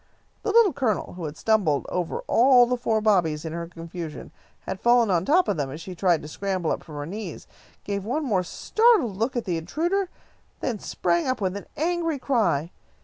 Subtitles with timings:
[0.41, 4.31] The Little Colonel, who had stumbled over all of the four Bobbies in her confusion,
[4.65, 7.45] and fallen on top of them as she tried to scramble up from her knees,
[7.83, 10.09] gave one more startled look at the intruder, and
[10.59, 12.71] then sprang up with an angry cry.